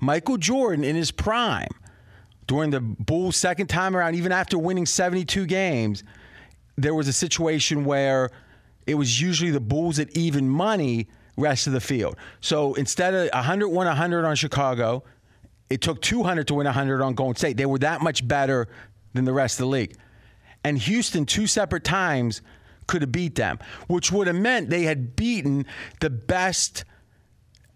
[0.00, 1.70] Michael Jordan, in his prime,
[2.46, 6.04] during the Bulls' second time around, even after winning 72 games,
[6.76, 8.30] there was a situation where
[8.86, 12.16] it was usually the Bulls at even money rest of the field.
[12.40, 15.04] So instead of 100 won 100 on Chicago,
[15.70, 17.56] it took 200 to win 100 on Golden State.
[17.56, 18.68] They were that much better
[19.14, 19.96] than the rest of the league.
[20.62, 22.42] And Houston, two separate times,
[22.86, 25.66] could have beat them, which would have meant they had beaten
[26.00, 26.84] the best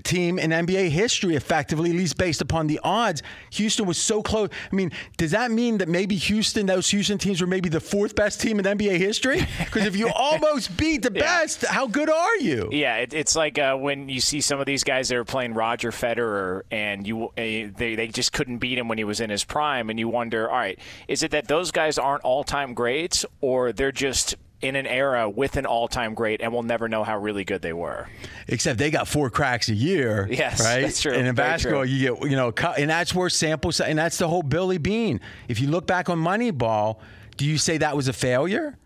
[0.04, 3.22] team in NBA history effectively, at least based upon the odds.
[3.52, 4.48] Houston was so close.
[4.70, 8.14] I mean, does that mean that maybe Houston, those Houston teams were maybe the fourth
[8.14, 9.46] best team in NBA history?
[9.58, 12.68] Because if you almost beat the best, how good are you?
[12.72, 15.54] Yeah, it, it's like uh, when you see some of these guys that are playing
[15.54, 19.30] Roger Federer, and you uh, they they just couldn't beat him when he was in
[19.30, 22.74] his prime, and you wonder, all right, is it that those guys aren't all time
[22.74, 26.88] greats, or they're just in an era with an all time great, and we'll never
[26.88, 28.08] know how really good they were?
[28.48, 30.26] Except they got four cracks a year.
[30.30, 30.82] Yes, right.
[30.82, 31.12] that's true.
[31.12, 31.90] And in Very basketball, true.
[31.90, 35.20] you get you know, and that's where sample, and that's the whole Billy Beane.
[35.48, 36.98] If you look back on Moneyball,
[37.36, 38.76] do you say that was a failure?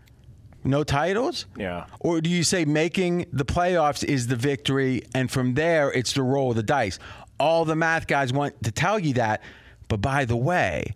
[0.63, 1.45] No titles?
[1.57, 1.85] Yeah.
[1.99, 6.23] Or do you say making the playoffs is the victory, and from there it's the
[6.23, 6.99] roll of the dice?
[7.39, 9.41] All the math guys want to tell you that,
[9.89, 10.93] but by the way,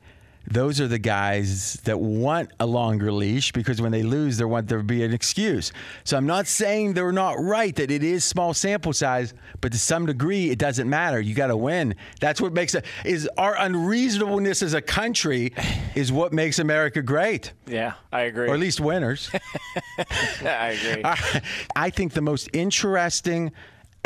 [0.50, 4.68] those are the guys that want a longer leash because when they lose, they want
[4.70, 5.74] there to be an excuse.
[6.06, 9.78] So I'm not saying they're not right that it is small sample size, but to
[9.78, 11.20] some degree, it doesn't matter.
[11.20, 11.96] You got to win.
[12.22, 15.54] That's what makes it is our unreasonableness as a country
[15.96, 18.48] is what makes America great, Yeah, I agree.
[18.48, 19.30] or at least winners.
[20.46, 21.04] I agree.
[21.76, 23.52] I think the most interesting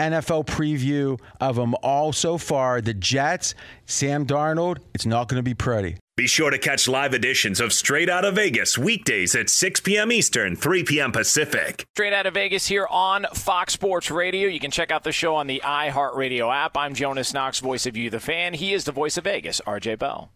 [0.02, 3.54] NFL preview of them all so far, the Jets,
[3.86, 5.98] Sam Darnold, it's not going to be pretty.
[6.18, 10.12] Be sure to catch live editions of Straight Out of Vegas weekdays at 6 p.m.
[10.12, 11.12] Eastern, 3 p.m.
[11.12, 11.86] Pacific.
[11.96, 14.48] Straight out of Vegas here on Fox Sports Radio.
[14.48, 16.76] You can check out the show on the iHeartRadio app.
[16.76, 18.54] I'm Jonas Knox, voice of you, the fan.
[18.56, 20.32] He is the voice of Vegas, RJ Bell.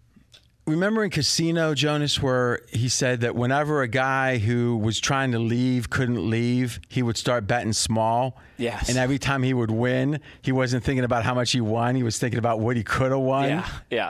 [0.67, 5.39] Remember in Casino, Jonas, where he said that whenever a guy who was trying to
[5.39, 8.39] leave couldn't leave, he would start betting small.
[8.57, 8.89] Yes.
[8.89, 11.93] And every time he would win, he wasn't thinking about how much he won.
[11.95, 13.49] He was thinking about what he could have won.
[13.49, 14.09] Yeah, yeah.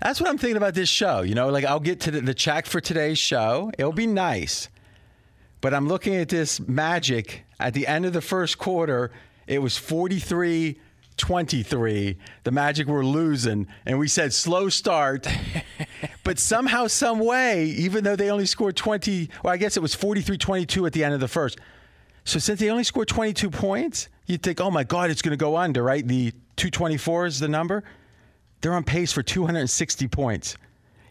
[0.00, 1.20] That's what I'm thinking about this show.
[1.20, 3.70] You know, like I'll get to the, the check for today's show.
[3.78, 4.68] It'll be nice.
[5.60, 9.12] But I'm looking at this magic at the end of the first quarter.
[9.46, 10.78] It was 43
[11.16, 12.18] 23.
[12.44, 13.66] The Magic were losing.
[13.84, 15.26] And we said slow start.
[16.24, 19.94] but somehow, some way, even though they only scored 20, well, I guess it was
[19.94, 21.58] 43 22 at the end of the first.
[22.24, 25.36] So since they only scored 22 points, you'd think, oh my God, it's going to
[25.36, 26.06] go under, right?
[26.06, 27.84] The 224 is the number.
[28.60, 30.56] They're on pace for 260 points.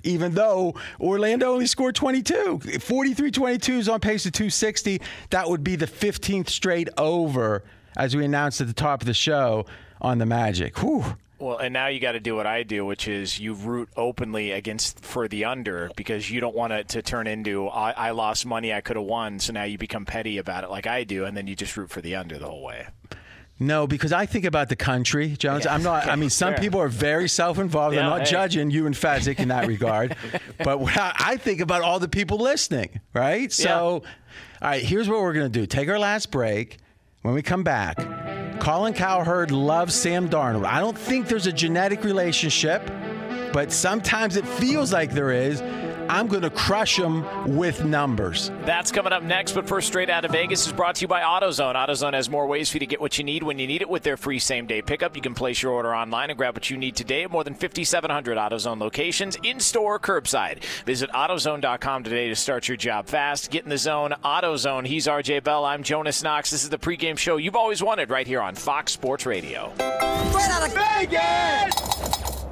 [0.04, 5.02] Even though Orlando only scored 22, 43 22 is on pace to 260.
[5.32, 7.64] That would be the 15th straight over,
[7.98, 9.66] as we announced at the top of the show
[10.02, 10.78] on the Magic.
[10.80, 11.04] Whew.
[11.38, 14.52] Well, and now you got to do what I do, which is you root openly
[14.52, 18.46] against for the under because you don't want it to turn into I, I lost
[18.46, 21.26] money I could have won, so now you become petty about it like I do,
[21.26, 22.88] and then you just root for the under the whole way.
[23.60, 25.66] No, because I think about the country, Jonas.
[25.66, 26.04] Yeah, I'm not.
[26.04, 26.62] okay, I mean, some fair.
[26.62, 27.98] people are very self-involved.
[27.98, 28.32] I'm not hey.
[28.32, 30.16] judging you and Fezzik in that regard,
[30.58, 33.52] but I I think about all the people listening, right?
[33.52, 34.02] So, all
[34.62, 36.78] right, here's what we're gonna do: take our last break.
[37.22, 37.98] When we come back,
[38.60, 40.66] Colin Cowherd loves Sam Darnold.
[40.66, 42.82] I don't think there's a genetic relationship,
[43.54, 45.62] but sometimes it feels like there is.
[46.10, 48.52] I'm going to crush them with numbers.
[48.64, 51.22] That's coming up next, but first, straight out of Vegas is brought to you by
[51.22, 51.76] AutoZone.
[51.76, 53.90] AutoZone has more ways for you to get what you need when you need it
[53.90, 55.16] with their free same day pickup.
[55.16, 57.54] You can place your order online and grab what you need today at more than
[57.54, 60.64] 5,700 AutoZone locations, in store, curbside.
[60.86, 63.50] Visit AutoZone.com today to start your job fast.
[63.50, 64.14] Get in the zone.
[64.24, 64.86] AutoZone.
[64.86, 65.66] He's RJ Bell.
[65.66, 66.52] I'm Jonas Knox.
[66.52, 69.74] This is the pregame show you've always wanted right here on Fox Sports Radio.
[69.76, 72.45] Straight out of Vegas!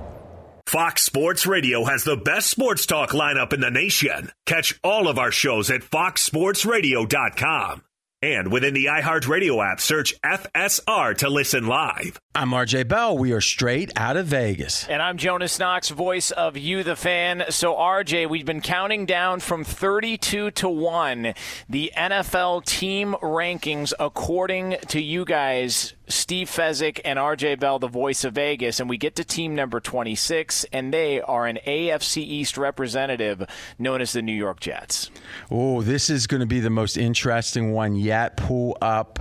[0.67, 4.31] Fox Sports Radio has the best sports talk lineup in the nation.
[4.45, 7.83] Catch all of our shows at foxsportsradio.com.
[8.23, 12.21] And within the iHeartRadio app, search FSR to listen live.
[12.33, 13.17] I'm RJ Bell.
[13.17, 14.87] We are straight out of Vegas.
[14.87, 17.43] And I'm Jonas Knox, voice of You the Fan.
[17.49, 21.33] So, RJ, we've been counting down from 32 to 1
[21.67, 28.23] the NFL team rankings according to you guys, Steve Fezzik and RJ Bell, the voice
[28.23, 28.79] of Vegas.
[28.79, 33.43] And we get to team number 26, and they are an AFC East representative
[33.79, 35.09] known as the New York Jets.
[35.49, 38.37] Oh, this is going to be the most interesting one yet.
[38.37, 39.19] Pull up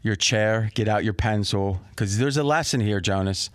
[0.00, 3.50] your chair, get out your pencil, because there's a lesson here, Jonas.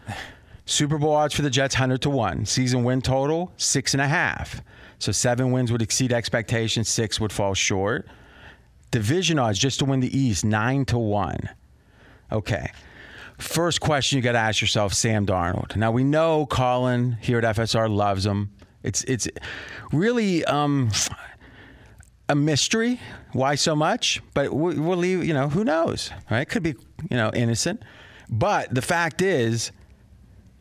[0.66, 2.46] Super Bowl odds for the Jets, 100 to 1.
[2.46, 4.62] Season win total, six and a half.
[5.00, 8.08] So seven wins would exceed expectations, six would fall short.
[8.92, 11.50] Division odds just to win the East, nine to 1.
[12.34, 12.72] Okay.
[13.38, 15.76] First question you got to ask yourself Sam Darnold.
[15.76, 18.52] Now, we know Colin here at FSR loves him.
[18.84, 19.28] It's, it's
[19.92, 20.44] really.
[20.46, 20.90] Um,
[22.30, 23.00] a mystery.
[23.34, 24.22] Why so much?
[24.34, 25.24] But we- we'll leave.
[25.26, 26.10] You know, who knows?
[26.32, 26.48] Right?
[26.48, 26.76] Could be
[27.10, 27.84] you know innocent.
[28.30, 29.72] But the fact is,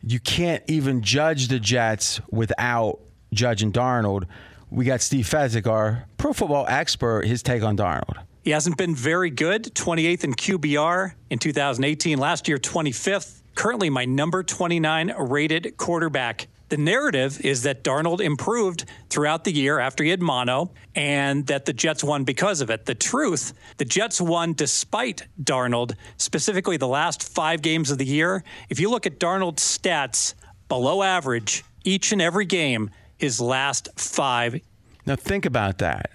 [0.01, 2.99] you can't even judge the Jets without
[3.33, 4.25] judging Darnold.
[4.69, 7.25] We got Steve Fezzik, our pro football expert.
[7.25, 8.17] His take on Darnold.
[8.43, 9.73] He hasn't been very good.
[9.73, 12.17] 28th in QBR in 2018.
[12.17, 13.41] Last year, 25th.
[13.55, 16.47] Currently, my number 29 rated quarterback.
[16.69, 21.65] The narrative is that Darnold improved throughout the year after he had mono and that
[21.65, 22.85] the Jets won because of it.
[22.85, 28.43] The truth, the Jets won despite Darnold, specifically the last five games of the year.
[28.69, 30.33] If you look at Darnold's stats,
[30.67, 34.59] below average each and every game, his last five
[35.05, 36.09] Now think about that.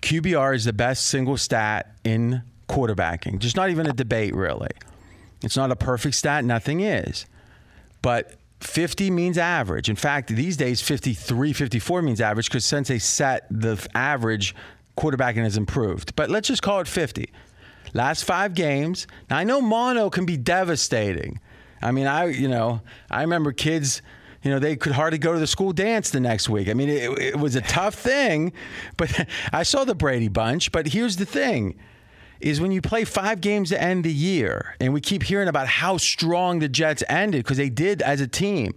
[0.00, 3.38] QBR is the best single stat in quarterbacking.
[3.38, 4.70] Just not even a debate, really.
[5.42, 7.26] It's not a perfect stat, nothing is.
[8.02, 9.88] But 50 means average.
[9.88, 14.54] In fact, these days, 53, 54 means average because since they set the average,
[14.96, 16.16] quarterbacking has improved.
[16.16, 17.30] But let's just call it 50.
[17.94, 19.06] Last five games.
[19.30, 21.40] Now, I know mono can be devastating.
[21.80, 24.02] I mean, I, you know, I remember kids
[24.42, 26.68] You know, they could hardly go to the school dance the next week.
[26.68, 28.52] I mean, it, it was a tough thing,
[28.96, 30.70] but I saw the Brady bunch.
[30.70, 31.76] But here's the thing
[32.40, 35.66] is when you play five games to end the year, and we keep hearing about
[35.66, 38.74] how strong the Jets ended because they did as a team.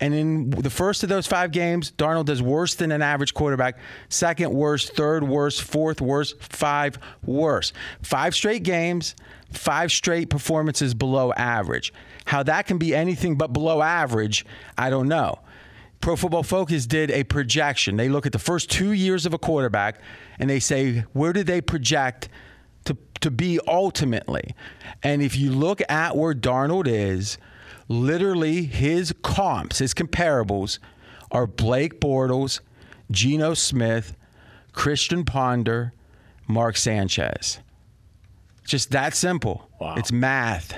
[0.00, 3.78] And in the first of those five games, Darnold does worse than an average quarterback.
[4.08, 7.72] Second worst, third worst, fourth worst, five worst.
[8.02, 9.14] Five straight games,
[9.52, 11.92] five straight performances below average.
[12.26, 14.44] How that can be anything but below average,
[14.76, 15.40] I don't know.
[16.00, 17.96] Pro Football Focus did a projection.
[17.96, 20.00] They look at the first two years of a quarterback
[20.38, 22.28] and they say, where do they project
[22.84, 24.54] to, to be ultimately?
[25.02, 27.38] And if you look at where Darnold is,
[27.88, 30.78] literally his comps, his comparables
[31.30, 32.60] are Blake Bortles,
[33.10, 34.16] Geno Smith,
[34.72, 35.92] Christian Ponder,
[36.46, 37.58] Mark Sanchez.
[38.66, 39.70] Just that simple.
[39.80, 39.94] Wow.
[39.96, 40.74] It's math.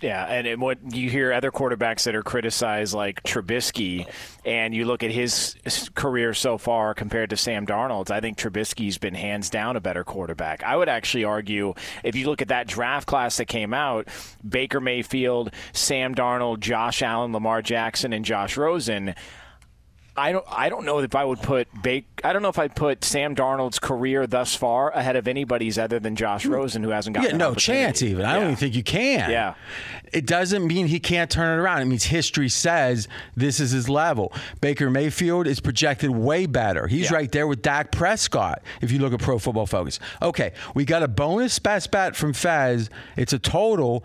[0.00, 4.06] Yeah, and it, what you hear other quarterbacks that are criticized, like Trubisky,
[4.44, 5.56] and you look at his
[5.94, 8.10] career so far compared to Sam Darnold's.
[8.10, 10.62] I think Trubisky's been hands down a better quarterback.
[10.62, 14.08] I would actually argue if you look at that draft class that came out,
[14.46, 19.14] Baker Mayfield, Sam Darnold, Josh Allen, Lamar Jackson, and Josh Rosen.
[20.16, 20.44] I don't.
[20.48, 22.06] I don't know if I would put Bake.
[22.22, 25.98] I don't know if I'd put Sam Darnold's career thus far ahead of anybody's other
[25.98, 26.52] than Josh hmm.
[26.52, 27.32] Rosen, who hasn't gotten.
[27.32, 28.00] Yeah, no chance.
[28.00, 29.28] Even I don't even think you can.
[29.30, 29.54] Yeah.
[30.12, 31.82] It doesn't mean he can't turn it around.
[31.82, 34.32] It means history says this is his level.
[34.60, 36.86] Baker Mayfield is projected way better.
[36.86, 37.16] He's Yeah.
[37.16, 38.62] right there with Dak Prescott.
[38.80, 39.98] If you look at Pro Football Focus.
[40.22, 42.88] Okay, we got a bonus best bet from Fez.
[43.16, 44.04] It's a total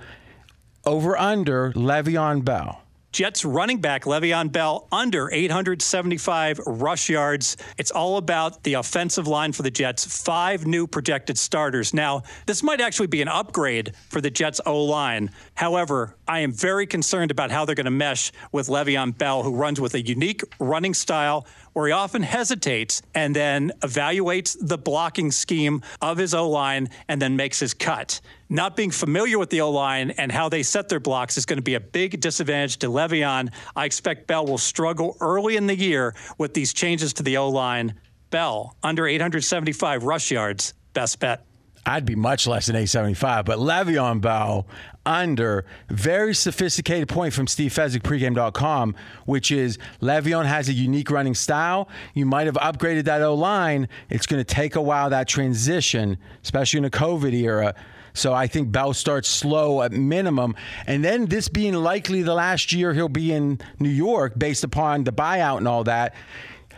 [0.86, 2.82] over under Le'Veon Bell.
[3.12, 7.58] Jets running back Le'Veon Bell under 875 rush yards.
[7.78, 10.06] It's all about the offensive line for the Jets.
[10.24, 11.92] Five new projected starters.
[11.92, 15.32] Now, this might actually be an upgrade for the Jets O line.
[15.56, 19.56] However, I am very concerned about how they're going to mesh with Le'Veon Bell, who
[19.56, 25.32] runs with a unique running style where he often hesitates and then evaluates the blocking
[25.32, 28.22] scheme of his O line and then makes his cut.
[28.52, 31.58] Not being familiar with the O line and how they set their blocks is going
[31.58, 33.54] to be a big disadvantage to Le'Veon.
[33.76, 37.50] I expect Bell will struggle early in the year with these changes to the O
[37.50, 37.94] line.
[38.32, 41.46] Bell under 875 rush yards, best bet.
[41.86, 44.68] I'd be much less than 875, but Le'Veon Bell
[45.06, 48.96] under very sophisticated point from Steve Fezzik, pregame.com,
[49.26, 51.88] which is Le'Veon has a unique running style.
[52.16, 53.88] You might have upgraded that O line.
[54.10, 57.76] It's going to take a while that transition, especially in a COVID era.
[58.14, 60.56] So I think Bell starts slow at minimum.
[60.88, 65.04] And then this being likely the last year he'll be in New York based upon
[65.04, 66.16] the buyout and all that.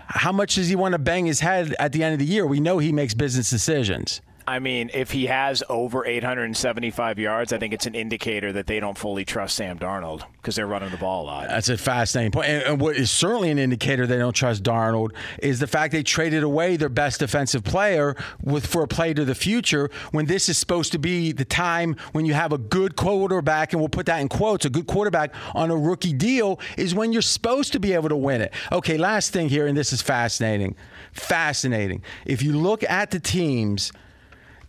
[0.08, 2.46] How much does he want to bang his head at the end of the year?
[2.46, 4.22] We know he makes business decisions.
[4.48, 8.80] I mean, if he has over 875 yards, I think it's an indicator that they
[8.80, 11.48] don't fully trust Sam Darnold because they're running the ball a lot.
[11.48, 12.48] That's a fascinating point.
[12.48, 16.04] And, and what is certainly an indicator they don't trust Darnold is the fact they
[16.04, 20.50] traded away their best defensive player with for a play to the future when this
[20.50, 24.06] is supposed to be the time when you have a good quarterback, and we'll put
[24.08, 27.80] that in quotes, a good quarterback on a rookie deal is when you're supposed to
[27.80, 28.54] be able to win it.
[28.72, 30.76] Okay, last thing here, and this is fascinating.
[31.12, 32.04] Fascinating.
[32.26, 33.92] If you look at the teams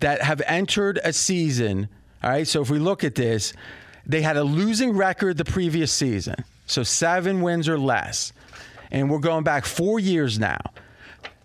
[0.03, 1.89] that have entered a season.
[2.23, 3.53] All right, so if we look at this,
[4.05, 8.33] they had a losing record the previous season, so seven wins or less.
[8.91, 10.61] And we're going back four years now.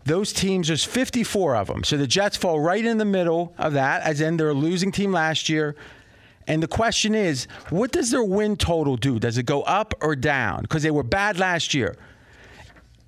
[0.06, 1.84] Those teams, there's 54 of them.
[1.84, 4.92] So the Jets fall right in the middle of that, as in they're a losing
[4.92, 5.76] team last year.
[6.48, 9.20] And the question is, what does their win total do?
[9.20, 10.62] Does it go up or down?
[10.62, 11.96] Because they were bad last year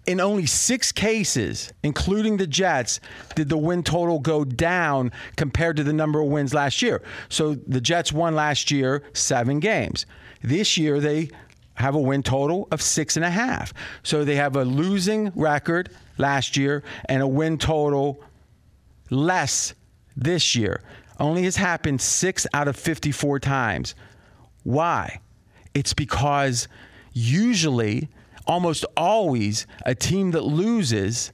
[0.09, 2.99] in only six cases, including the Jets,
[3.35, 7.03] did the win total go down compared to the number of wins last year.
[7.29, 10.07] So the Jets won last year seven games.
[10.41, 11.29] This year they
[11.75, 13.71] have a win total of six and a half.
[14.01, 18.19] So they have a losing record last year and a win total
[19.11, 19.75] less
[20.17, 20.81] this year.
[21.19, 23.93] Only has happened six out of 54 times.
[24.63, 25.19] Why?
[25.75, 26.67] It's because
[27.13, 28.09] usually,
[28.49, 31.31] almost always, a team that loses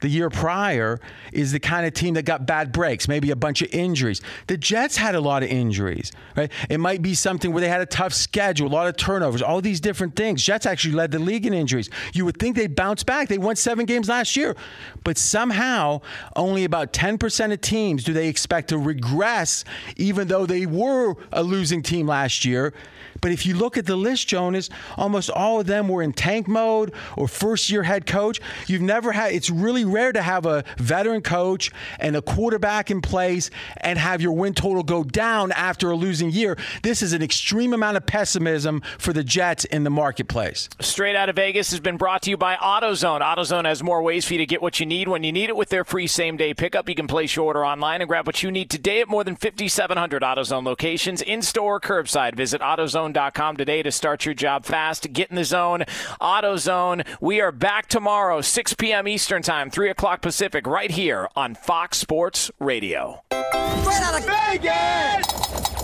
[0.00, 1.00] the year prior
[1.32, 4.20] is the kind of team that got bad breaks, maybe a bunch of injuries.
[4.46, 6.50] The Jets had a lot of injuries, right?
[6.68, 9.62] It might be something where they had a tough schedule, a lot of turnovers, all
[9.62, 10.42] these different things.
[10.42, 11.88] Jets actually led the league in injuries.
[12.12, 13.28] You would think they'd bounce back.
[13.28, 14.54] They won seven games last year,
[15.02, 16.02] but somehow
[16.34, 19.64] only about 10% of teams do they expect to regress,
[19.96, 22.74] even though they were a losing team last year.
[23.20, 26.48] But if you look at the list, Jonas, almost all of them were in tank
[26.48, 28.40] mode or first year head coach.
[28.66, 33.00] You've never had, it's really rare to have a veteran coach and a quarterback in
[33.00, 36.56] place and have your win total go down after a losing year.
[36.82, 40.68] This is an extreme amount of pessimism for the Jets in the marketplace.
[40.80, 43.20] Straight out of Vegas has been brought to you by AutoZone.
[43.20, 45.56] AutoZone has more ways for you to get what you need when you need it
[45.56, 46.88] with their free same day pickup.
[46.88, 49.36] You can place your order online and grab what you need today at more than
[49.36, 52.36] 5,700 AutoZone locations, in store, or curbside.
[52.36, 52.60] Visit
[53.06, 55.12] AutoZone.com today to start your job fast.
[55.12, 55.84] Get in the zone.
[56.20, 57.06] AutoZone.
[57.20, 59.08] We are back tomorrow, 6 p.m.
[59.08, 63.22] Eastern Time, 3 o'clock Pacific, right here on Fox Sports Radio.
[63.30, 65.75] Straight out of Vegas!